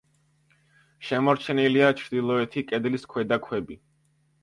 შემორჩენილია 1.09 1.93
ჩრდილოეთი 2.01 2.67
კედლის 2.73 3.09
ქვედა 3.15 3.43
ქვები. 3.49 3.83